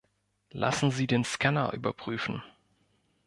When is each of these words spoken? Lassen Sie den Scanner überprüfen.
Lassen 0.49 0.89
Sie 0.89 1.05
den 1.05 1.23
Scanner 1.23 1.73
überprüfen. 1.73 2.41